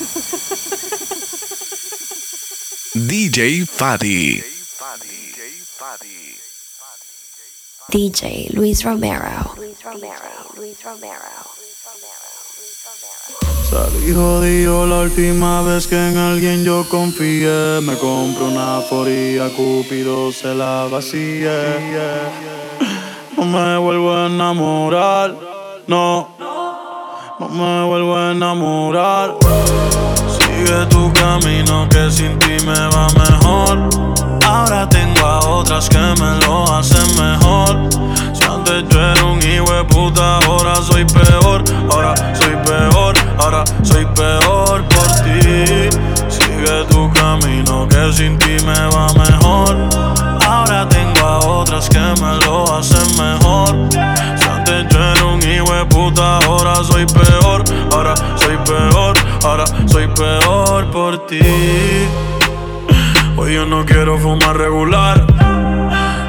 [2.94, 4.42] DJ Fadi.
[7.88, 9.54] DJ Luis Romero.
[9.56, 10.14] Luis Romero.
[10.56, 11.20] Luis Romero.
[13.68, 17.80] Salí jodido la última vez que en alguien yo confié.
[17.82, 22.32] Me compro una foría, Cúpido se la vacía.
[23.36, 25.36] No me vuelvo a enamorar,
[25.86, 26.49] no.
[27.40, 29.34] No me vuelvo a enamorar.
[30.28, 33.88] Sigue tu camino que sin ti me va mejor.
[34.46, 37.88] Ahora tengo a otras que me lo hacen mejor.
[38.34, 41.64] Si antes yo era un hijo puta, ahora soy peor.
[41.90, 45.88] Ahora soy peor, ahora soy peor por ti.
[46.28, 49.88] Sigue tu camino que sin ti me va mejor.
[50.46, 53.39] Ahora tengo a otras que me lo hacen mejor.
[56.84, 57.64] Soy peor.
[57.92, 61.40] Ahora soy peor, ahora soy peor por ti.
[63.36, 65.26] Hoy yo no quiero fumar regular.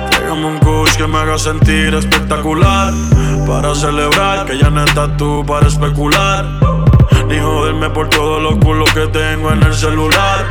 [0.10, 2.94] Tráigame un kush que me haga sentir espectacular.
[3.48, 6.46] Para celebrar que ya no estás tú para especular.
[7.28, 10.46] Ni joderme por todos los culos que tengo en el celular.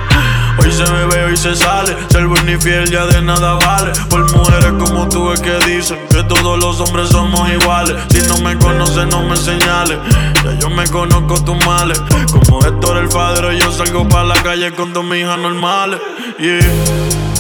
[0.58, 1.96] Hoy se bebe, hoy se sale.
[2.10, 3.92] Ser buen y fiel ya de nada vale.
[4.08, 7.96] Por mujeres como tú es que dicen que todos los hombres somos iguales.
[8.10, 9.98] Si no me conoces, no me señales.
[10.44, 12.00] Ya yo me conozco tus males.
[12.32, 16.00] Como Héctor el padre, yo salgo para la calle con dos hijas normales.
[16.38, 16.60] Yeah.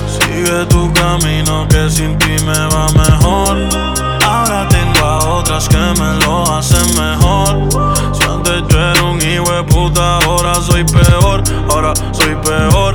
[0.06, 3.56] Sigue tu camino que sin ti me va mejor.
[4.24, 7.68] Ahora tengo a otras que me lo hacen mejor.
[8.12, 11.42] Si antes yo era un hijo de puta, ahora soy peor.
[11.68, 12.94] Ahora soy peor,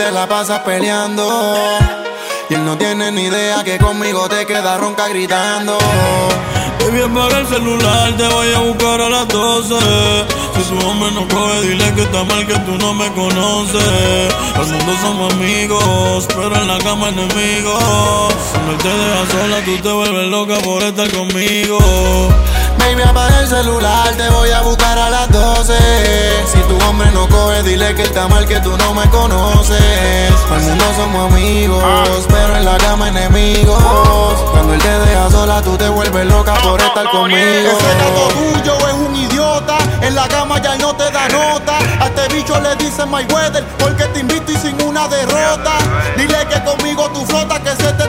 [0.00, 1.28] te la pasas peleando.
[2.48, 5.76] Y él no tiene ni idea que conmigo te queda ronca gritando.
[6.78, 9.74] Baby, apaga el celular, te voy a buscar a las 12.
[10.54, 14.34] Si su hombre no coge, dile que está mal que tú no me conoces.
[14.54, 18.32] Al mundo somos amigos, pero en la cama enemigos.
[18.52, 21.78] Cuando él te deja sola, tú te vuelves loca por estar conmigo.
[22.80, 25.74] Baby, apaga el celular, te voy a buscar a las 12.
[26.52, 29.80] Si tu hombre no coge, dile que está mal que tú no me conoces.
[30.50, 33.78] Al mundo somos amigos, pero en la cama enemigos.
[34.50, 37.38] Cuando él te deja sola, tú te vuelves loca por estar conmigo.
[37.38, 39.78] Ese gato tuyo es un idiota.
[40.02, 41.78] En la cama ya no te da nota.
[42.00, 45.78] A este bicho le dicen my weather porque te invito y sin una derrota.
[46.16, 47.99] Dile que conmigo tú flota, que se esté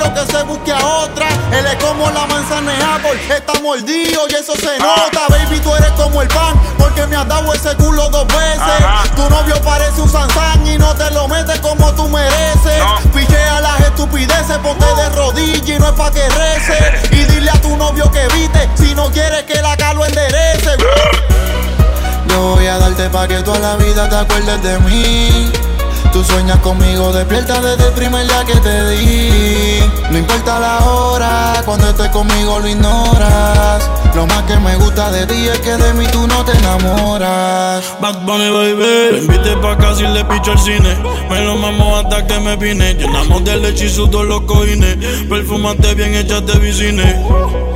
[0.00, 1.28] tranquilo, que se busque a otra.
[1.52, 5.26] Él es como la manzana de Apple, está mordido y eso se nota.
[5.28, 9.14] Baby, tú eres como el pan porque me has dado ese culo dos veces.
[9.16, 12.82] Tu novio parece un Sansán y no te lo metes como tú mereces.
[13.14, 17.10] Pichea las estupideces, ponte de rodillas y no es pa' que rece.
[17.20, 20.76] Y dile a tu novio que evite si no quieres que la calo enderece.
[22.28, 25.69] Yo voy a darte pa' que toda la vida te acuerdes de mí.
[26.12, 29.80] Tú sueñas conmigo, despierta desde el primer día que te di.
[30.10, 33.88] No importa la hora, cuando estés conmigo lo ignoras.
[34.14, 37.84] Lo más que me gusta de ti es que de mí tú no te enamoras.
[38.00, 39.12] Bad Bunny, baby.
[39.12, 40.96] Lo invité pa' casa y le picho al cine.
[41.30, 42.94] Me lo mamo hasta que me vine.
[42.94, 44.96] Llenamos de leche y sudor los cojines.
[45.28, 47.04] Perfumate bien, échate vicine.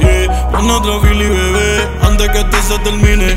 [0.01, 1.89] Yeah, pon otro Philly, bebé.
[2.03, 3.33] Antes que esto se termine.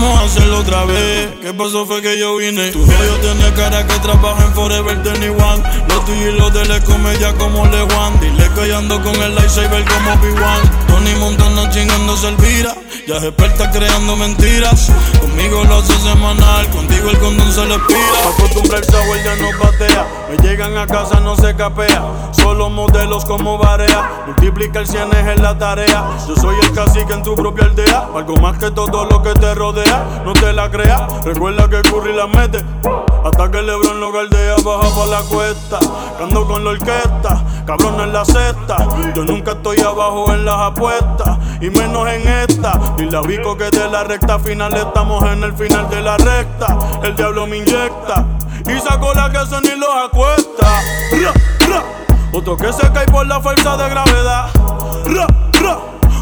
[0.00, 1.28] Vamos a hacerlo otra vez.
[1.42, 1.84] ¿Qué pasó?
[1.84, 2.70] Fue que yo vine.
[2.70, 5.36] Tu novio tiene cara que trabaja en Forever 21.
[5.36, 8.18] Lo tuyo y lo de es comedia como Le Juan.
[8.18, 8.70] Dile que
[9.02, 10.86] con el lightsaber como P1.
[10.86, 12.74] Tony Montana chingándose Elvira.
[13.10, 14.88] Ya es experta creando mentiras.
[15.20, 16.70] Conmigo lo hace semanal.
[16.70, 18.28] Contigo el condón se le expira.
[18.32, 20.06] Acostumbrarse a ya no patea.
[20.30, 22.04] Me llegan a casa, no se capea.
[22.30, 24.24] Solo modelos como Barea.
[24.28, 26.08] Multiplica el cienes en la tarea.
[26.28, 28.10] Yo soy el cacique en tu propia aldea.
[28.14, 30.22] Algo más que todo lo que te rodea.
[30.24, 31.24] No te la creas.
[31.24, 32.64] Recuerda que Curry la mete.
[33.24, 35.78] Hasta que Lebron lo galdea, baja pa' la cuesta.
[36.18, 38.76] Cando con la orquesta, cabrón en la cesta.
[39.14, 42.78] Yo nunca estoy abajo en las apuestas, y menos en esta.
[42.96, 46.78] Dile a Vico que de la recta final estamos en el final de la recta.
[47.02, 48.24] El diablo me inyecta
[48.66, 50.80] y saco la que se ni los acuesta.
[52.32, 54.50] Otro que se cae por la fuerza de gravedad.
[55.06, 55.26] Ra,
[55.60, 55.78] ra.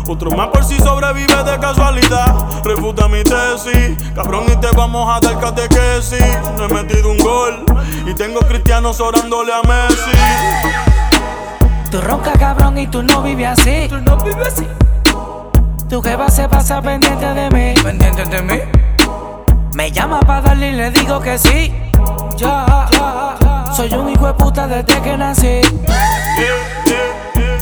[0.08, 2.34] Otro más por si sobrevive de casualidad.
[2.64, 6.25] Refuta mi tesis, cabrón, y te vamos a dar catequesis.
[6.56, 7.64] No he metido un gol
[8.06, 10.98] y tengo cristianos orándole a Messi.
[11.90, 13.87] Tú ronca cabrón y tú no vives así.
[13.88, 14.67] Tú no vives así.
[15.88, 17.75] Tu jefa se pasa pendiente de mí.
[17.82, 18.58] Pendiente de mí.
[19.75, 21.73] Me llama para darle y le digo que sí.
[22.37, 22.87] Ya,
[23.75, 25.61] soy un hijo de puta desde que nací.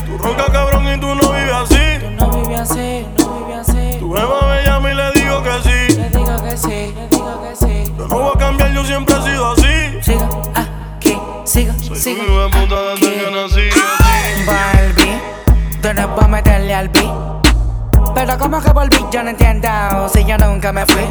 [0.05, 1.99] Tú ronca cabrón y tú no vives así.
[2.01, 3.97] Tú no vives así, no vives así.
[3.99, 5.97] Tu jefa me llama y le digo que sí.
[5.97, 7.93] Le digo que sí, le digo que sí.
[7.97, 10.01] Yo no voy a cambiar, yo siempre he sido así.
[10.01, 12.21] Siga aquí, siga, Soy siga.
[12.23, 13.76] un hijo de puta desde que nací.
[15.87, 17.13] Tú no puedes meterle al beat.
[18.13, 19.69] Pero como que volví, yo no entiendo
[20.13, 21.05] si yo nunca me fui.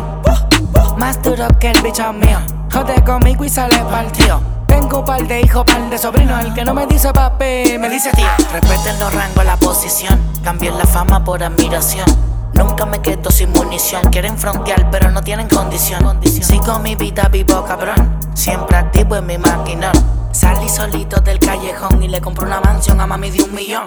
[0.99, 2.39] Más duro que el bicho mío.
[2.71, 4.39] Jode conmigo y sale partido.
[4.67, 6.45] Tengo un par de hijos, par de sobrinos.
[6.45, 8.29] El que no me dice papi, me dice tío.
[8.53, 10.21] Respeten los rangos, la posición.
[10.45, 12.05] Cambien la fama por admiración.
[12.53, 14.03] Nunca me quedo sin munición.
[14.11, 16.21] Quieren frontear, pero no tienen condición.
[16.23, 18.21] Sigo mi vida vivo, cabrón.
[18.35, 19.95] Siempre activo en mi maquinón.
[20.33, 23.85] Salí solito del callejón y le compré una mansión a mami de un millón.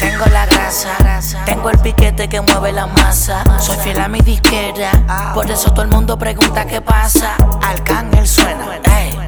[0.00, 0.96] Tengo la grasa,
[1.44, 3.44] tengo el piquete que mueve la masa.
[3.60, 4.90] Soy fiel a mi disquera,
[5.34, 7.34] por eso todo el mundo pregunta qué pasa.
[7.62, 9.18] Arcángel suena, ey,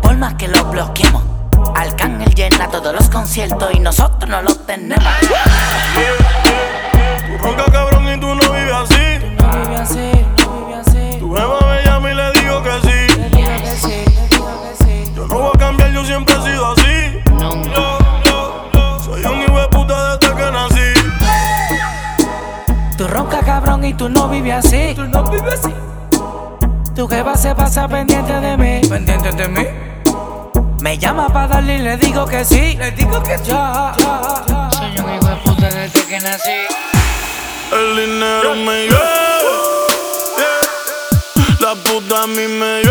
[0.00, 1.22] por más que lo bloqueemos.
[1.74, 5.04] Arcángel llena todos los conciertos y nosotros no los tenemos.
[7.40, 7.64] Ronca
[23.82, 24.94] cabrón y tú no vives así.
[24.94, 25.74] Tú no vives así.
[26.94, 28.80] Tu jefa se pasa pendiente de mí.
[28.88, 29.66] Pendiente de mí.
[30.80, 32.76] Me llama para darle y le digo que sí.
[32.76, 33.44] Le digo que sí.
[33.44, 36.50] Soy un hijo de puta desde que nací.
[37.72, 39.42] El dinero me llueve.
[41.60, 42.81] La puta a mí me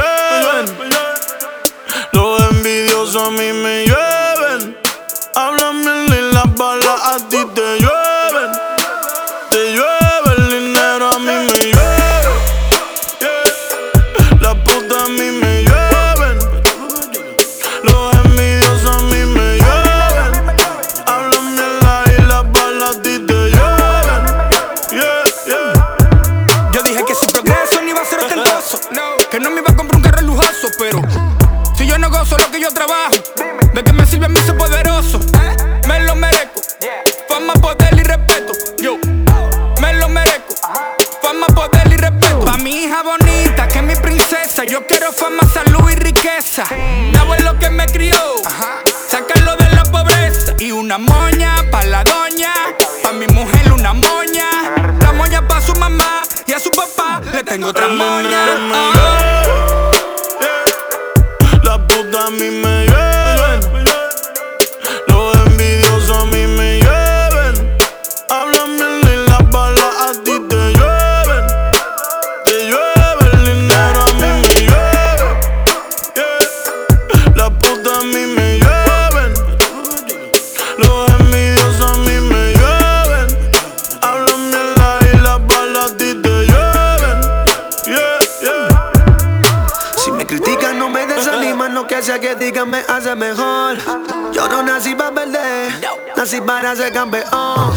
[96.76, 97.74] ser campeón.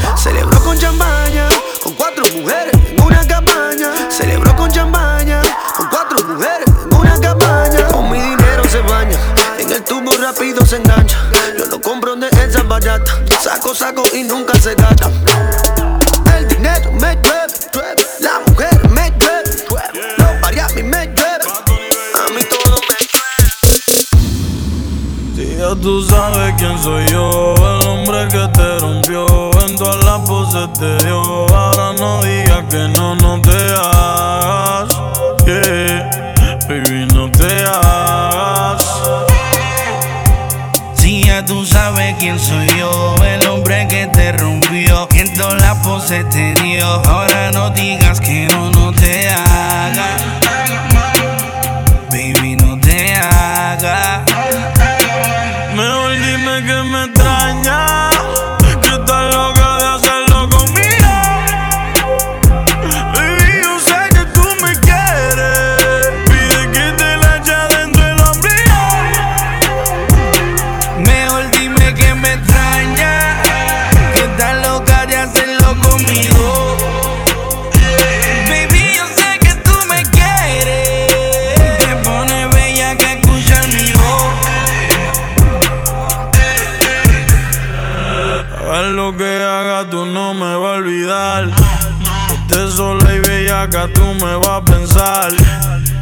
[30.75, 31.47] Te dio.
[31.55, 34.89] Ahora no digas que no, no te hagas.
[35.47, 38.85] Yeah, baby, no te hagas.
[40.95, 45.61] Si ya tú sabes quién soy yo, el hombre que te rompió, que en todas
[45.61, 46.87] las poses te dio.
[46.87, 48.94] Ahora no digas que no, no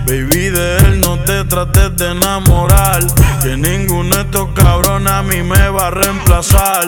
[0.06, 3.02] Baby, de él no te trates de enamorar.
[3.42, 6.87] Que ninguno de estos cabrones a mí me va a reemplazar.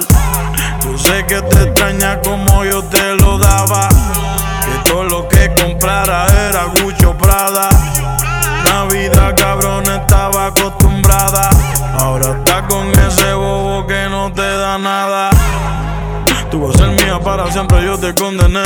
[0.84, 3.88] Yo sé que te extraña como yo te lo daba.
[3.88, 7.68] Que todo lo que comprara era Gucho Prada.
[8.64, 11.50] La vida cabrón estaba acostumbrada.
[11.98, 15.30] Ahora está con ese bobo que no te da nada.
[16.48, 18.62] Tú vas a ser mía para siempre, yo te condené.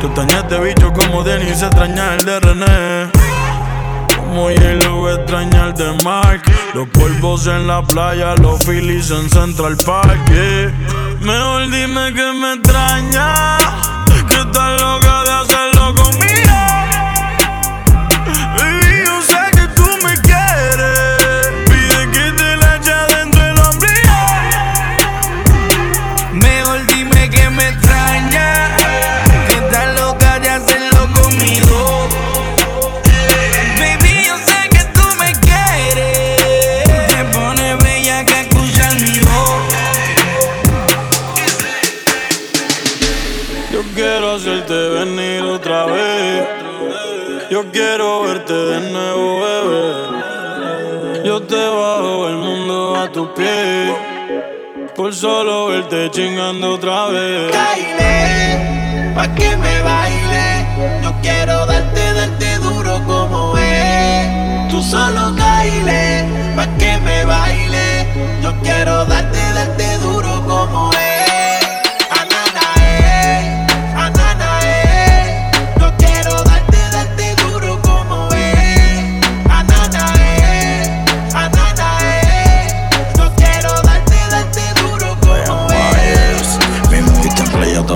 [0.00, 3.10] Tú extrañaste bicho como Denis extraña el de René.
[4.16, 6.42] Como hielo extraña el de Mark.
[6.74, 10.30] Los polvos en la playa, los Phillies en Central Park.
[11.20, 13.56] Mejor dime que me extraña.
[14.28, 15.15] Que estás loca
[47.48, 51.22] Yo quiero verte de nuevo, bebé.
[51.24, 53.94] Yo te bajo el mundo a tus pies.
[54.96, 57.52] Por solo verte chingando otra vez.
[57.52, 60.66] Baile, pa' que me baile.
[61.02, 64.68] Yo quiero darte, darte duro como es.
[64.70, 66.24] Tú solo baile,
[66.56, 68.06] pa' que me baile.
[68.42, 71.05] Yo quiero darte, darte duro como es.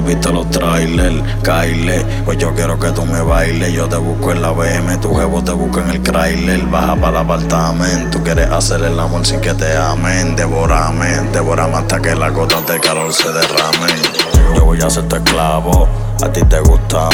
[0.03, 3.73] Visto los trailers, Kyle, pues yo quiero que tú me bailes.
[3.73, 6.63] Yo te busco en la BM, tu jevo te busca en el trailer.
[6.67, 10.37] Baja para el apartamento, quieres hacer el amor sin que te amen.
[10.37, 13.93] Devorame, devorame hasta que la gota de calor se derrame.
[14.55, 15.89] Yo voy a tu esclavo,
[16.23, 17.09] a ti te gusta.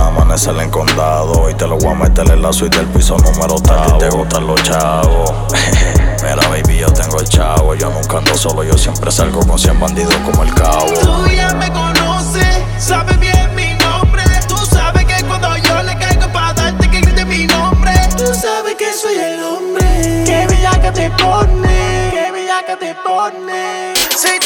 [0.00, 3.54] Amanecer en condado y te lo voy a meter en la suite del piso número
[3.54, 3.70] 3.
[3.70, 5.32] A ti te gustan los chavos.
[6.22, 7.74] Mira, baby, yo tengo el chavo.
[7.74, 10.86] Yo nunca ando solo, yo siempre salgo con 100 bandidos como el cabo.
[11.02, 14.22] Tú ya me conoces, sabes bien mi nombre.
[14.48, 17.92] Tú sabes que cuando yo le caigo para darte que grite mi nombre.
[18.16, 20.24] Tú sabes que soy el hombre.
[20.24, 23.92] Qué bella que te pone, qué bella que te pone.
[24.16, 24.38] Say,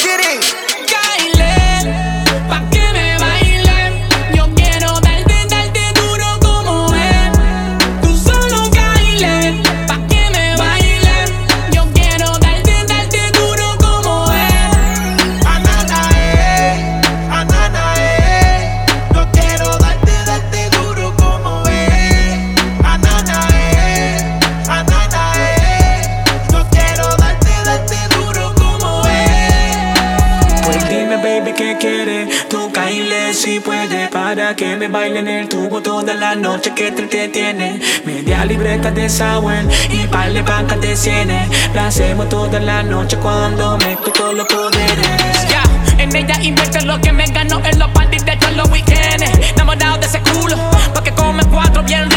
[34.56, 37.80] que me baile en el tubo toda la noche que te entretiene.
[38.04, 41.48] Media libreta de Sawen y par de bancas de cienes.
[41.74, 45.48] La hacemos toda la noche cuando me todos los poderes.
[45.50, 45.62] Ya,
[46.02, 49.52] en ella invierte lo que me ganó en los parties de todos los weekends.
[49.52, 50.56] Enamorado de ese culo,
[50.94, 52.15] porque come cuatro bien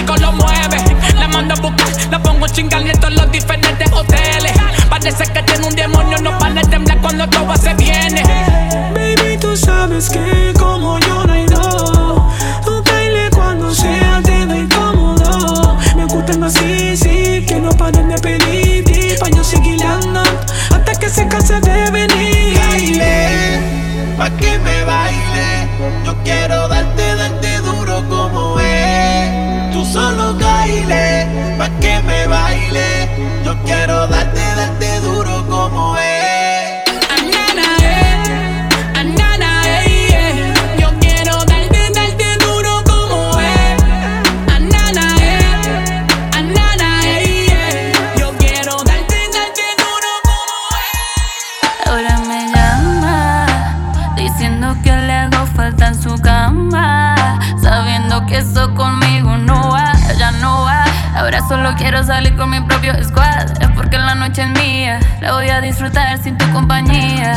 [65.29, 67.35] La voy a disfrutar sin tu compañía.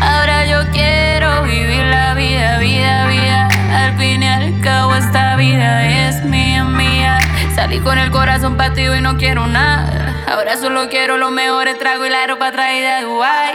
[0.00, 3.48] Ahora yo quiero vivir la vida, vida, vida.
[3.74, 7.18] Al fin y al cabo, esta vida es mía, mía.
[7.56, 10.14] Salí con el corazón partido y no quiero nada.
[10.32, 13.54] Ahora solo quiero los mejores tragos y la ropa traída de Dubai.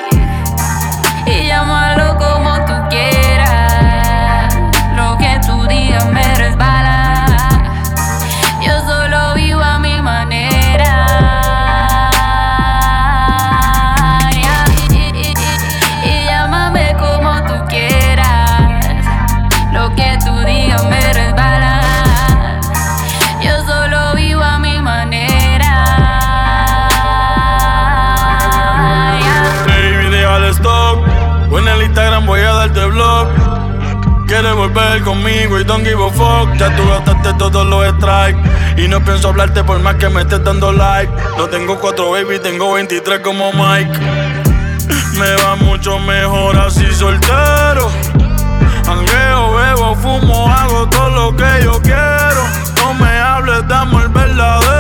[1.25, 2.50] Y llámalo como
[34.73, 36.53] volver conmigo y don't give a fuck.
[36.57, 38.39] Ya tú gastaste todos los strikes.
[38.77, 41.11] Y no pienso hablarte por más que me estés dando like.
[41.37, 43.99] No tengo cuatro baby, tengo 23 como Mike.
[45.17, 47.89] Me va mucho mejor así soltero.
[48.87, 52.43] Angueo, bebo, fumo, hago todo lo que yo quiero.
[52.77, 54.70] No me hables, dame el verdadero.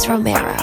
[0.00, 0.56] Luis Romero.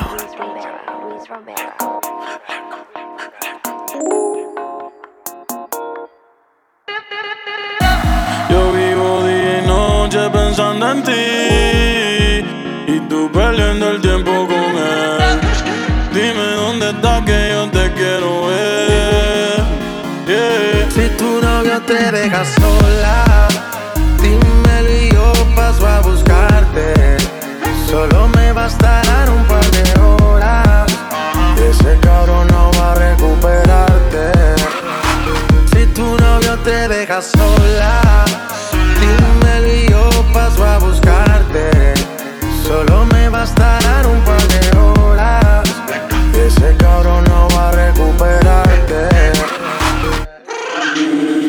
[8.49, 11.11] Yo vivo día y noche pensando en ti
[12.87, 15.39] Y tú perdiendo el tiempo con él
[16.13, 19.63] Dime dónde estás que yo te quiero ver
[20.27, 20.89] Yeah.
[20.89, 23.47] Si tu novio te deja sola,
[24.21, 27.06] dímelo y yo paso a buscarte.
[27.89, 30.91] Solo me bastarán un par de horas.
[31.69, 34.31] Ese cabrón no va a recuperarte.
[35.71, 38.25] Si tu novio te deja sola,
[38.99, 41.93] dímelo y yo paso a buscarte.
[42.67, 45.63] Solo me bastarán un par de horas.
[46.35, 49.07] Ese cabrón no va a recuperarte.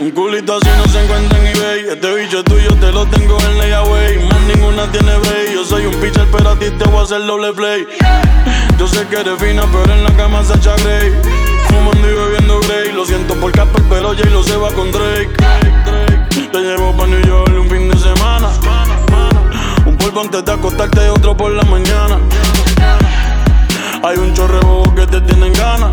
[0.01, 1.38] Un culito así no se encuentra
[1.87, 4.19] Este bicho tuyo te lo tengo en layaway.
[4.27, 5.55] Más ninguna tiene break.
[5.55, 7.87] Yo soy un pitcher pero a ti te voy a hacer doble play.
[8.77, 11.13] Yo sé que eres fina pero en la cama se echa Grey
[11.67, 15.31] Fumando y bebiendo Grey Lo siento por Casper pero J lo se va con Drake.
[16.51, 18.49] Te llevo pa' New York un fin de semana.
[19.87, 22.19] Un polvo antes de acostarte y otro por la mañana.
[24.03, 25.93] Hay un chorre bobo que te tienen ganas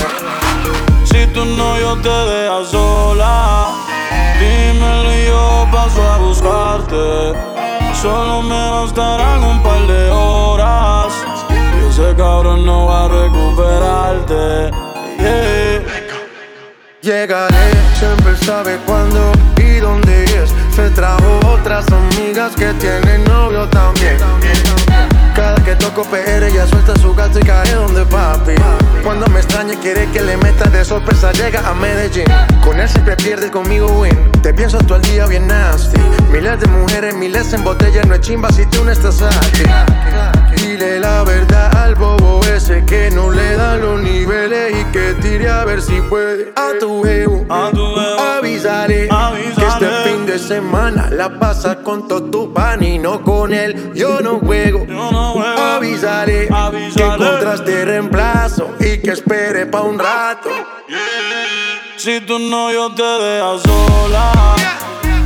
[1.33, 3.69] Novio te deja sola,
[4.37, 7.33] dímelo y yo paso a buscarte.
[8.01, 11.13] Solo me bastarán un par de horas.
[11.49, 14.71] Y ese cabrón no va a recuperarte.
[17.01, 20.53] Llegaré, siempre sabe cuándo y dónde es.
[20.75, 24.17] Se trajo otras amigas que tienen novio también.
[25.65, 28.53] Que toco PR ella suelta su gato y cae donde papi.
[29.03, 32.25] Cuando me extraña quiere que le meta de sorpresa llega a Medellín.
[32.63, 34.31] Con él siempre pierde, conmigo win.
[34.41, 35.99] Te pienso todo el día bien nasty.
[36.31, 39.63] Miles de mujeres, miles en botella, no es chimba si tú no estás aquí.
[40.61, 45.49] Dile la verdad al bobo ese que no le da los niveles y que tire
[45.49, 46.51] a ver si puede.
[46.55, 48.20] A tu jevo, avísale,
[50.51, 53.93] semana la pasa con todo tu pan y no con él.
[53.95, 54.85] Yo no juego.
[55.75, 56.49] Avísale,
[56.93, 60.49] que encontraste reemplazo y que espere pa' un rato.
[61.95, 64.33] Si tu novio te deja sola,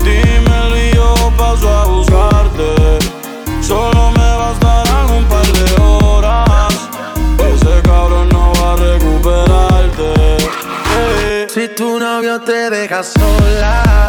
[0.04, 3.00] dímelo y yo paso a buscarte.
[3.62, 6.76] Solo me bastarán un par de horas.
[7.52, 10.35] Ese cabrón no va a recuperarte.
[11.56, 14.06] Si tu novio te deja sola,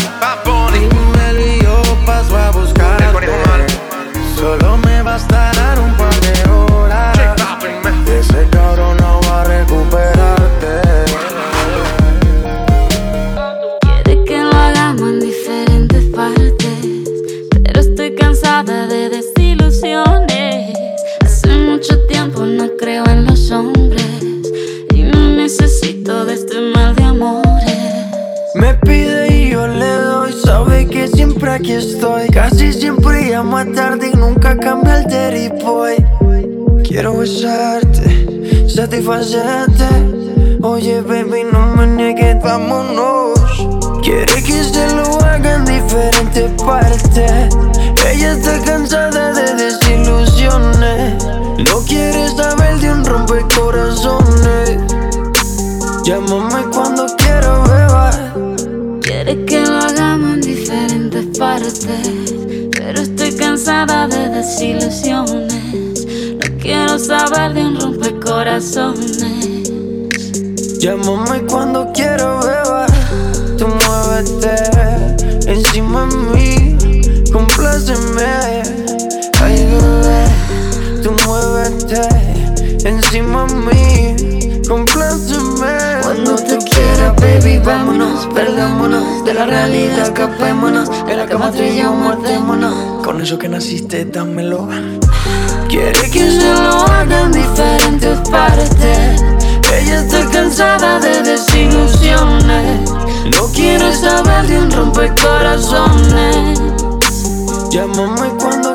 [0.72, 3.28] dímelo y yo paso a buscarte.
[4.35, 7.16] Solo me bastarán un par de horas.
[8.09, 10.80] Ese cabrón no va a recuperarte.
[13.80, 17.09] Quiere que lo hagamos en diferentes partes,
[17.62, 20.76] pero estoy cansada de desilusiones.
[21.24, 24.36] Hace mucho tiempo no creo en los hombres
[25.46, 27.78] necesito de este mal de amores.
[28.56, 32.26] Me pide y yo le doy, sabe que siempre aquí estoy.
[32.30, 35.52] Casi siempre llamo a tarde y nunca cambia el Terry.
[36.82, 39.87] Quiero besarte, satisfacerte.
[40.62, 43.38] Oye, baby, no me niegues, vámonos.
[44.02, 47.54] Quiere que se lo haga en diferentes partes.
[48.04, 51.24] Ella está cansada de desilusiones.
[51.70, 53.75] No quiere saber de un rompecorazones.
[61.66, 66.07] Pero estoy cansada de desilusiones.
[66.38, 69.72] No quiero saber de un rompecorazones.
[70.79, 72.87] Llámame cuando quiero beber.
[73.59, 76.76] Tú muévete encima de mí.
[77.33, 78.62] Compláceme.
[79.42, 80.22] Ay, bebé.
[81.02, 82.02] Tú muévete
[82.88, 84.62] encima de mí.
[84.68, 85.96] Compláceme.
[86.02, 88.29] Cuando te quiera, baby, vámonos.
[88.33, 90.88] Perdámonos de la realidad, escapémonos.
[91.26, 93.04] La cama yo matémonos.
[93.04, 94.68] Con eso que naciste, dámelo.
[95.68, 99.22] Quiere que se lo haga en diferentes partes.
[99.76, 102.92] Ella está cansada de desilusiones.
[103.36, 106.60] No quiere saber de un rompecorazones.
[107.70, 108.65] Llámame cuando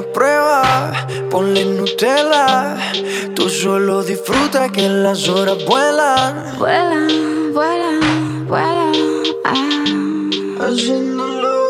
[0.00, 0.92] una prueba,
[1.30, 2.76] ponle Nutella.
[3.34, 6.58] Tú solo disfruta que las horas vuelan.
[6.58, 8.92] Vuelan, vuelan, vuelan.
[9.44, 10.66] Ah.
[10.66, 11.68] Haciéndolo.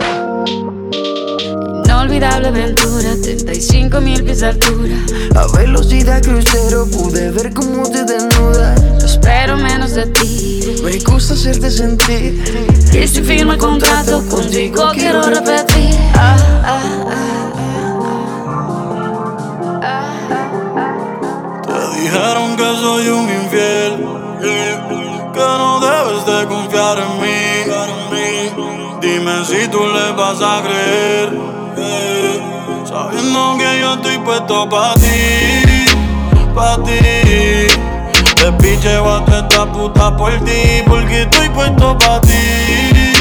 [1.84, 4.96] Inolvidable aventura, 35 mil pies de altura.
[5.36, 8.80] A velocidad crucero pude ver cómo te desnudas.
[9.04, 10.60] Espero menos de ti.
[10.82, 12.42] Me gusta hacerte sentir.
[12.92, 15.94] Y si firmo el contrato contigo, quiero repetir.
[16.14, 17.39] Ah, ah, Te
[22.10, 23.96] dijeron que soy un infiel,
[24.40, 27.40] que no debes de confiar en mí.
[29.00, 31.32] Dime si tú le vas a creer,
[31.76, 32.40] eh,
[32.84, 35.86] sabiendo que yo estoy puesto pa' ti,
[36.54, 37.68] pa' ti.
[38.34, 43.12] Te picheo a toda esta puta por ti, porque estoy puesto pa' ti,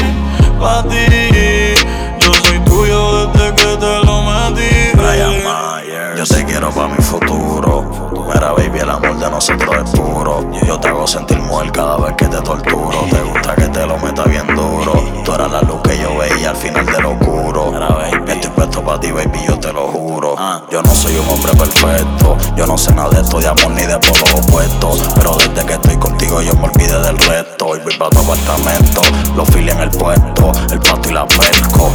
[0.58, 1.74] pa' ti.
[2.18, 4.90] Yo soy tuyo desde que te lo metí.
[4.94, 6.16] Brian Mayer.
[6.16, 7.89] Yo te quiero pa' mi futuro.
[8.32, 10.48] Mira, baby, el amor de nosotros es puro.
[10.66, 12.98] Yo te hago sentir mujer cada vez que te torturo.
[13.10, 14.92] Te gusta que te lo meta bien duro.
[15.24, 17.72] Tú eras la luz que yo veía al final de lo oscuro.
[17.72, 20.36] Mira, baby, estoy puesto pa' ti, baby, yo te lo juro.
[20.70, 22.36] Yo no soy un hombre perfecto.
[22.56, 25.10] Yo no sé nada de esto de amor ni de polos opuestos.
[25.16, 27.76] Pero desde que estoy contigo yo me olvidé del resto.
[27.76, 29.02] Y voy pa' tu apartamento.
[29.34, 30.52] Los files en el puesto.
[30.70, 31.92] El pasto y la perco.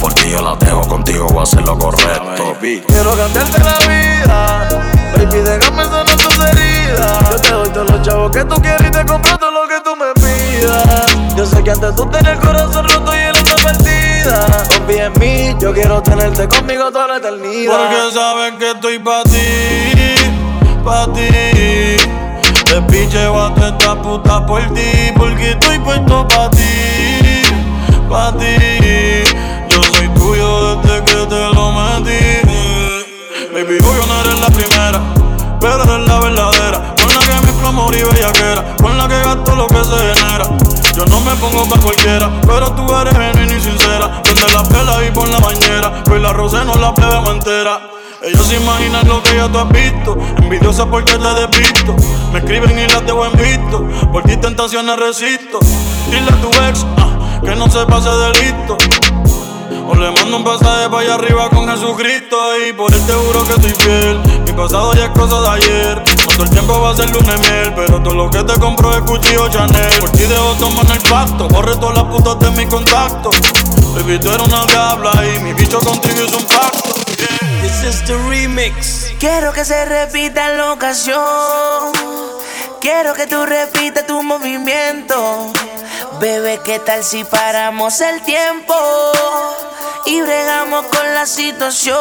[0.00, 2.56] Por ti yo la dejo contigo, voy a hacer lo correcto.
[2.60, 4.68] Quiero cambiarte la vida.
[5.16, 7.30] Baby, déjame sanar tus heridas.
[7.30, 9.80] Yo te doy todos los chavos que tú quieres y te compro todo lo que
[9.84, 11.36] tú me pidas.
[11.36, 14.66] Yo sé que antes tú tenías el corazón roto y el alma perdida.
[14.68, 17.72] Confía en mí, yo quiero tenerte conmigo toda la eternidad.
[17.76, 20.14] Porque saben que estoy pa' ti,
[20.82, 21.96] pa' ti.
[22.64, 24.99] Te picheo a esta puta por ti,
[41.78, 44.22] cualquiera, pero tú eres genuina y sincera.
[44.24, 47.80] Donde la pela y por la bañera, pues la rosé no la plebe me entera.
[48.22, 51.96] Ellos se imaginan lo que ya tú has visto, envidiosa porque te despisto.
[52.32, 55.58] Me escriben y las dejo en visto, por ti tentaciones resisto.
[56.10, 58.76] Dile a tu ex ah, que no se pase de listo.
[59.88, 63.44] O le mando un pasaje para allá arriba con Jesucristo Y por él te juro
[63.44, 66.02] que estoy fiel Mi pasado ya es cosa de ayer
[66.40, 69.02] todo el tiempo va a ser lunes miel Pero todo lo que te compro es
[69.02, 73.30] cuchillo Chanel Por ti dejo tomar el pacto Borre todas las putas de mi contacto
[73.94, 76.94] Baby, tú eres una diabla Y mi bicho contigo hizo un pacto
[77.60, 79.12] This is the remix.
[79.18, 81.20] Quiero que se repita la ocasión.
[82.80, 85.52] Quiero que tú repitas tu movimiento.
[86.18, 88.74] Bebé, ¿qué tal si paramos el tiempo?
[90.06, 91.98] Y bregamos con la situación.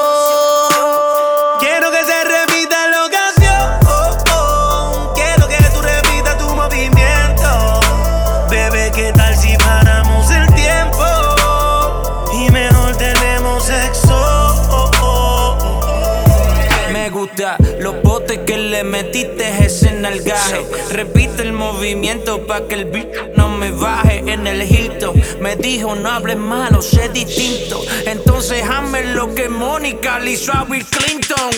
[18.84, 20.66] Metiste ese en el gaje.
[20.92, 25.22] Repite el movimiento pa' que el beat no me baje en el Hilton.
[25.40, 27.82] Me dijo no hables malo, sé distinto.
[28.06, 31.50] Entonces hazme lo que Mónica le hizo a Bill Clinton.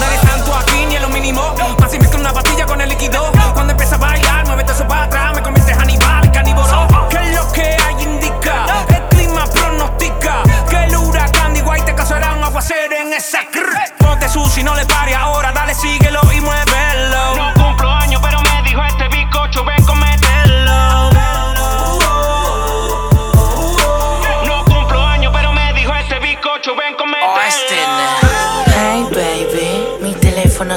[0.00, 1.54] Nadie tanto aquí ni en lo mínimo.
[1.78, 3.30] Más que una pastilla con el líquido.
[3.54, 5.34] Cuando empieza a bailar, muévete eso para atrás.
[5.34, 7.08] Me conviertes Aníbal, carnívoro.
[7.08, 8.84] Que es lo que hay indica.
[8.88, 13.94] El clima pronostica que el huracán de Iguay te causará un aguacero en esa crrr.
[13.98, 16.25] Ponte sushi, no le pare ahora, dale, síguelo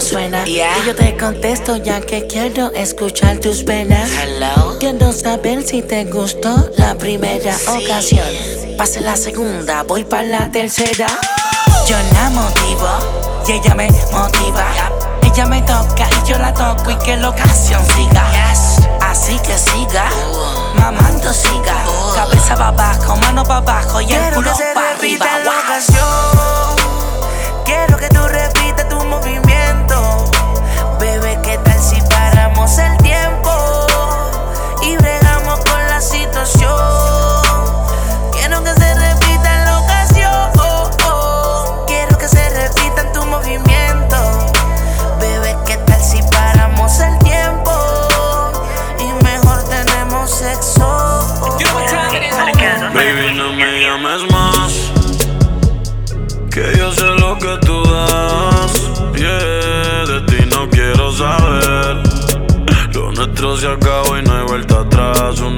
[0.09, 4.09] suena y yo te contesto ya que quiero escuchar tus penas.
[4.11, 4.77] Hello.
[4.79, 8.25] Quiero saber si te gustó la primera ocasión.
[8.75, 11.05] Pase la segunda, voy para la tercera.
[11.87, 12.87] Yo la motivo
[13.47, 14.65] y ella me motiva.
[15.21, 18.25] Ella me toca y yo la toco y que la ocasión siga.
[19.01, 20.05] Así que siga,
[20.73, 21.75] mamando siga.
[22.15, 25.25] Cabeza para abajo, mano para abajo y el culo para arriba.
[25.43, 25.59] la Wow.
[25.59, 26.75] ocasión.
[27.65, 29.58] Quiero que tú repitas tu movimiento.
[32.49, 33.49] Paramos el tiempo?
[34.81, 37.18] Y bregamos con la situación.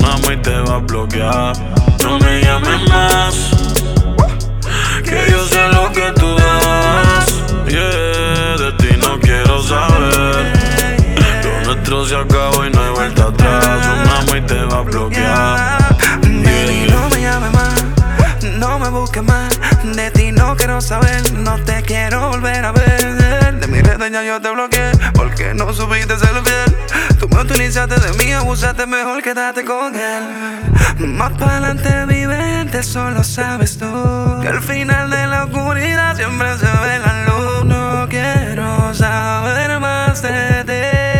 [0.06, 1.54] Amo y te va a bloquear.
[2.04, 3.36] No me llames más.
[5.04, 7.42] Que yo sé lo que tú das.
[7.68, 10.54] Yeah, de ti no quiero saber.
[11.44, 13.88] Lo nuestro se acabó y no hay vuelta atrás.
[14.20, 15.82] Amo y te va a bloquear.
[16.92, 19.60] No me llames más, no me busques más.
[19.84, 23.60] De ti no quiero saber, no te quiero volver a ver.
[23.60, 26.81] De mi redes ya yo te bloqueé, porque no supiste ser fiel.
[27.42, 30.24] Me utilizaste de mí, abusaste mejor, quédate con él.
[31.00, 33.88] Más para adelante vive, solo sabes tú.
[34.44, 37.66] Que al final de la oscuridad siempre se ve la luz.
[37.66, 41.11] No quiero saber más de ti.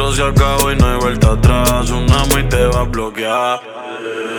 [0.00, 1.90] Lo nuestro se acabó y no hay vuelta atrás.
[2.38, 3.60] Y te va a bloquear.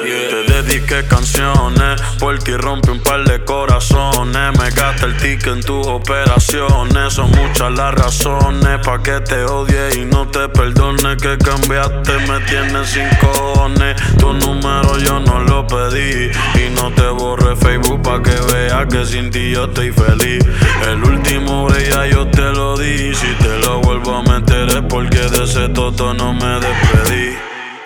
[0.01, 4.57] Te dediqué canciones, por ti rompe un par de corazones.
[4.57, 7.13] Me gasta el ticket en tus operaciones.
[7.13, 11.17] Son muchas las razones pa' que te odie y no te perdone.
[11.17, 13.95] Que cambiaste, me tienes sin cojones.
[14.17, 16.31] Tu número yo no lo pedí.
[16.55, 20.43] Y no te borré Facebook pa' que veas que sin ti yo estoy feliz.
[20.87, 23.13] El último ya yo te lo di.
[23.13, 26.90] Si te lo vuelvo a meter es porque de ese toto no me despedí.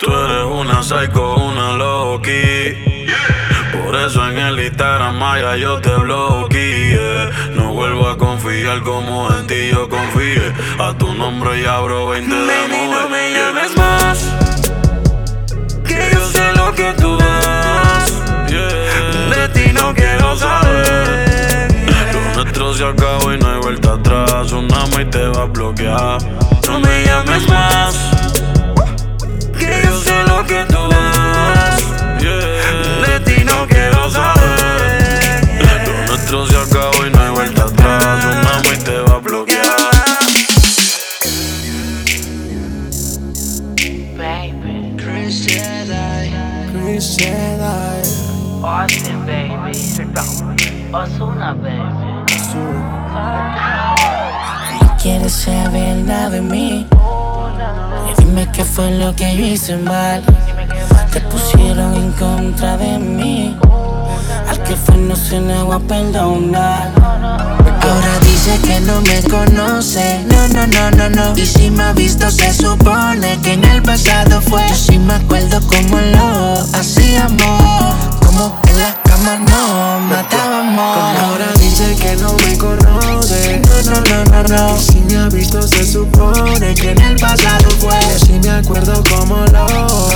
[0.00, 3.06] Tú eres una psycho, una loki.
[3.72, 7.30] Por eso en el Instagram Maya yo te bloqueé.
[7.54, 10.52] No vuelvo a confiar como en ti yo confié.
[10.78, 14.18] A tu nombre ya abro 20 de Baby, no me llames más.
[15.84, 18.12] Que yo sé lo que tú das.
[18.46, 21.16] De ti no quiero saber.
[22.76, 24.52] Se acabó y no hay vuelta atrás.
[24.52, 26.18] Un amo y te va a bloquear.
[26.66, 28.15] No me llames más.
[30.46, 31.80] Que lo tú das.
[32.20, 35.42] De ti no quiero saber.
[35.60, 38.24] Lo nuestro se acabó y no hay vuelta atrás.
[38.24, 39.64] Un y te va a bloquear.
[44.96, 46.30] Chris Jedi.
[46.72, 48.02] Chris Jedi.
[48.62, 49.72] Austin, baby.
[50.92, 52.16] Osuna, baby.
[54.80, 56.86] No quieres saber nada de mí.
[58.10, 60.22] Y dime qué fue lo que yo hice mal.
[61.12, 63.56] Te pusieron en contra de mí.
[64.48, 66.92] Al que fue no se le va a perdonar.
[67.80, 70.24] Ahora dice que no me conoce.
[70.26, 71.36] No, no, no, no, no.
[71.36, 74.66] Y si me ha visto, se supone que en el pasado fue.
[74.68, 78.05] Yo sí me acuerdo cómo lo hacíamos.
[78.36, 80.98] Como en la cama no matábamos.
[81.22, 83.62] Ahora dice que no me conoce.
[83.64, 84.76] No, no, no, no, no.
[84.76, 87.98] Y si me ha visto, se supone que en el pasado fue.
[88.10, 89.66] Yo sí me acuerdo cómo lo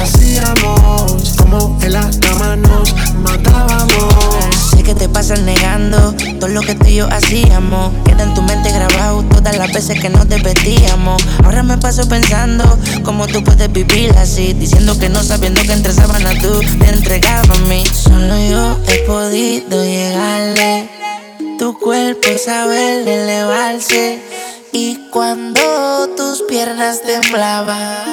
[0.02, 1.32] hacíamos.
[1.38, 4.69] Como en la cama nos matábamos.
[4.80, 7.92] Sé que te pasas negando todo lo que tú y yo hacíamos.
[8.02, 11.22] Queda en tu mente grabado todas las veces que nos desvestíamos.
[11.44, 12.64] Ahora me paso pensando
[13.04, 14.54] cómo tú puedes vivir así.
[14.54, 17.84] Diciendo que no sabiendo que entre sábanas tú te entregabas a mí.
[17.92, 20.88] Solo yo he podido llegarle.
[21.58, 24.22] Tu cuerpo sabe elevarse.
[24.72, 28.06] Y cuando tus piernas temblaban,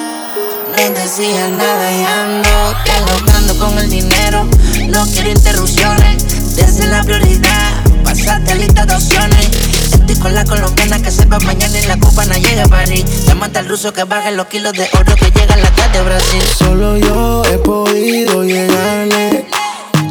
[0.76, 2.48] no decía nada y ando
[2.84, 4.46] te con el dinero.
[4.88, 6.37] No quiero interrupciones,
[6.78, 7.84] desde la prioridad.
[8.04, 9.48] Pasate lista de opciones.
[9.92, 13.04] Estoy con la colombiana que sepa mañana y la cubana llega a París.
[13.26, 16.04] Llámate al ruso que baje los kilos de oro que llega a la tarde de
[16.04, 16.42] Brasil.
[16.58, 19.46] Solo yo he podido llegarle.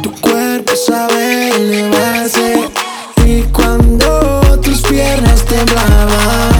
[0.02, 2.70] Tu cuerpo sabe elevarse.
[3.24, 6.50] Y cuando tus piernas temblaban,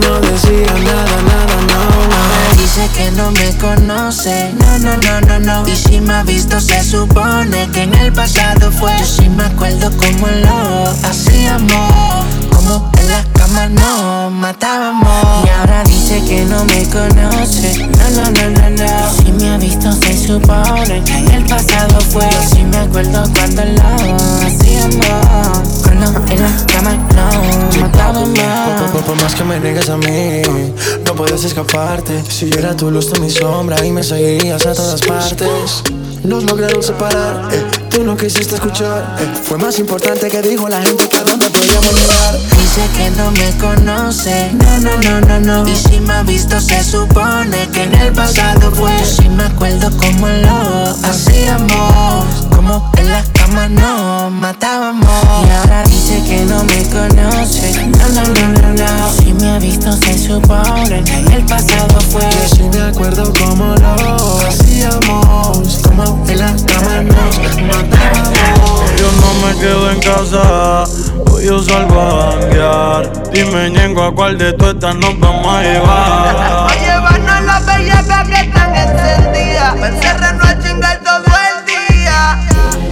[0.00, 2.35] no decía nada, nada, no, no.
[2.56, 5.68] Dice que no me conoce, no, no, no, no, no.
[5.68, 8.92] Y si me ha visto, se supone que en el pasado fue.
[8.98, 12.24] Yo sí me acuerdo cómo lo hacíamos.
[12.50, 15.46] Como en las camas nos matábamos.
[15.46, 19.12] Y ahora dice que no me conoce, no, no, no, no, no.
[19.12, 22.28] Si me ha visto, se supone que en el pasado fue.
[22.30, 25.75] Yo sí me acuerdo cuando lo hacíamos.
[26.06, 26.96] En camas
[27.66, 28.38] nos matábamos.
[28.92, 30.42] Por, por más que me niegues a mí,
[31.04, 32.22] no puedes escaparte.
[32.28, 35.82] Si yo era tu luz, tú mi sombra y me seguirías a todas partes.
[36.22, 39.16] Nos lograron separar, eh, tú no quisiste escuchar.
[39.20, 42.34] eh, fue más importante que dijo la gente que a dónde podíamos llegar.
[42.34, 45.68] Dice que no me conoce, no, no, no, no, no.
[45.68, 48.92] Y si me ha visto, se supone que en el pasado fue.
[49.04, 52.24] Sí me acuerdo cómo lo hacíamos.
[52.54, 55.08] Como en las camas nos matábamos.
[55.46, 59.12] Y ahora dice que no me conoce, no, no, no, no, no.
[59.12, 62.22] Si me ha visto, se supone que en el pasado fue.
[62.22, 65.80] Yo sí me acuerdo cómo lo hacíamos.
[65.82, 68.80] Como en las camas nos matábamos.
[68.96, 70.84] Yo no me quedo en casa,
[71.30, 73.30] hoy yo salgo a janguear.
[73.32, 76.36] Dime, ñengo, a cuál de todas estas nos vamos a llevar.
[76.36, 79.76] A llevarnos las bellacas que están encendidas.
[79.76, 81.25] Me encierran a chingar todo.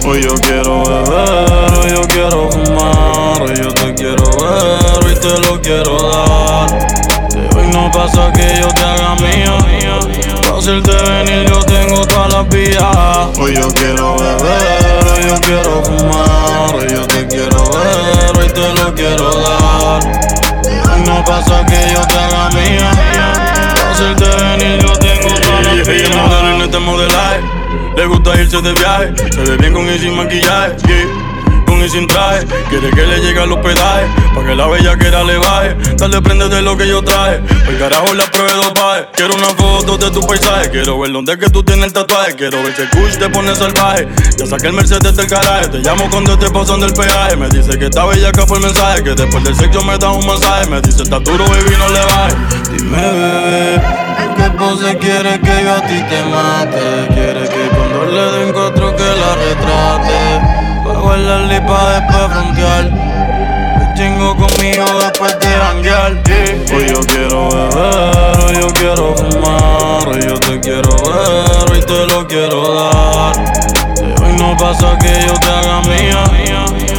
[0.05, 5.39] Hoy yo quiero beber, hoy yo quiero fumar, hoy yo te quiero ver, hoy te
[5.39, 6.69] lo quiero dar.
[7.29, 9.15] De hoy no pasa que yo te haga
[10.41, 13.37] para hacerte venir yo tengo todas las vías.
[13.39, 18.73] Hoy yo quiero beber, hoy yo quiero fumar, hoy yo te quiero ver, hoy te
[18.73, 20.03] lo quiero dar.
[20.63, 25.04] De hoy no pasa que yo te haga para hacerte venir yo
[27.95, 31.24] Le gusta irse de viaje, se ve bien con sin maquillaje, yeah.
[31.89, 32.45] Sin traje.
[32.69, 35.75] Quiere que le llegue al hospedaje, pa' que la bella quiera le baje.
[35.97, 39.07] Dale prende de lo que yo traje, el carajo la pruebe de dopaje.
[39.13, 42.35] Quiero una foto de tu paisaje, quiero ver dónde es que tú tienes el tatuaje.
[42.35, 44.07] Quiero ver si el kush te pone salvaje.
[44.37, 47.35] Ya saqué el Mercedes del garaje, te llamo cuando te pasan del peaje.
[47.37, 50.11] Me dice que está bella acá fue el mensaje, que después del sexo me da
[50.11, 50.69] un masaje.
[50.69, 52.35] Me dice está duro, baby, no le baje.
[52.77, 53.81] Dime, bebé.
[54.37, 57.07] ¿Qué pose quiere que yo a ti te mate?
[57.13, 60.64] Quiere que cuando le den cuatro que la retrate
[61.05, 62.25] Pa' guardarla y pa' después
[64.37, 66.13] conmigo después de janguear.
[66.73, 72.07] Hoy yo quiero beber, hoy yo quiero fumar Hoy yo te quiero ver, hoy te
[72.07, 73.35] lo quiero dar.
[74.19, 76.23] Hoy no pasa que yo te haga mía.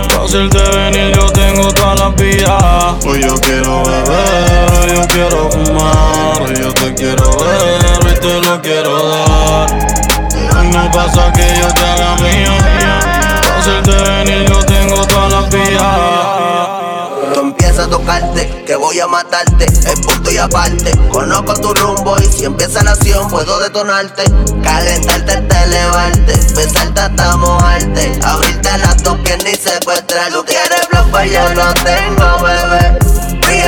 [0.09, 3.05] Pa' hacerte venir yo tengo todas las vías.
[3.05, 8.41] Hoy yo quiero beber, hoy yo quiero fumar Hoy yo te quiero ver, hoy te
[8.41, 9.69] lo quiero dar.
[10.59, 13.06] Hoy no pasa que yo te haga mía
[13.67, 15.83] Yo tengo todas las vías
[17.35, 20.97] Tú empiezas a tocarte, que voy a matarte, es punto y aparte.
[21.11, 24.23] Conozco tu rumbo y si empieza la acción puedo detonarte.
[24.63, 28.21] Calentarte hasta elevarte, besarte hasta mojarte.
[28.23, 30.33] Abrirte las dos piernas y secuestrar.
[30.33, 32.99] Tú quieres blow, pues yo lo tengo, bebé.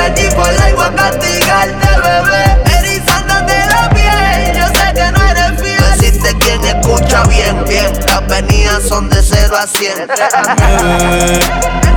[0.01, 2.79] Allí por la igual a castigarte, bebé.
[2.79, 5.48] Erizándote la piel, yo sé que no eres
[6.89, 7.93] escucha bien, bien.
[8.07, 9.93] Las venidas son de 0 a 100.
[10.09, 11.39] Bebé,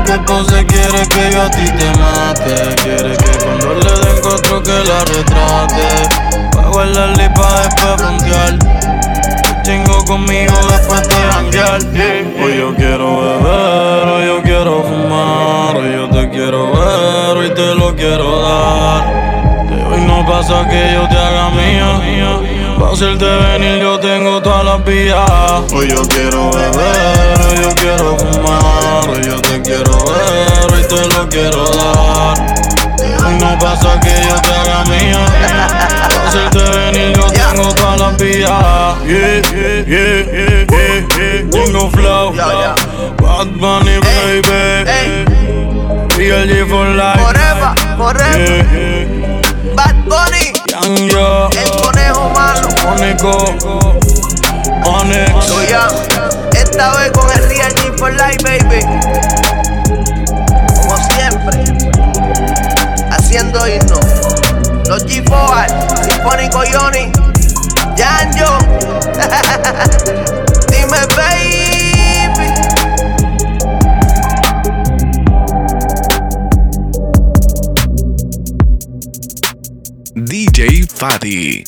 [0.05, 2.75] ¿Qué pose quiere que yo a ti te mate?
[2.83, 8.59] Quiere que cuando le den cuatro que la retrate Pa' guardarla y pa' después frontear
[9.63, 11.81] Chingo conmigo después de janguear
[12.43, 17.75] Hoy yo quiero beber, hoy yo quiero fumar Hoy yo te quiero ver, hoy te
[17.75, 19.05] lo quiero dar
[19.69, 22.40] De hoy no pasa que yo te haga mía
[22.81, 25.15] Pa' hacerte venir yo tengo todas las vías
[25.71, 31.07] Hoy yo quiero beber, hoy yo quiero fumar Hoy yo te quiero ver, hoy te
[31.15, 32.55] lo quiero dar
[33.23, 35.25] hoy no pasa que yo te haga mía
[36.09, 41.01] Pa' hacerte venir yo tengo todas las vías Yeah, yeah, yeah, yeah,
[41.51, 41.91] Yanjo,
[43.21, 45.25] Bad Bunny, baby.
[46.17, 47.19] Real G for life.
[47.19, 48.61] Forever, forever.
[49.75, 50.51] Bad Bunny.
[50.81, 51.70] Conejo malo.
[52.91, 53.31] Mónico,
[54.85, 55.49] Onyx.
[55.49, 55.97] Lo llamo.
[56.53, 58.81] Esta vez con el Real G for Life, baby.
[60.75, 61.63] Como siempre.
[63.09, 63.97] Haciendo himno.
[64.87, 65.67] Los G4,
[66.03, 67.11] Sinfónico Johnny.
[67.95, 68.57] Yanjo.
[70.67, 72.51] Dime, baby.
[80.13, 81.63] DJ Fadi.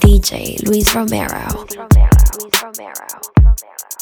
[0.00, 1.46] DJ Luis Romero.
[1.54, 2.10] Luis Romero.
[2.40, 3.97] Luis Romero.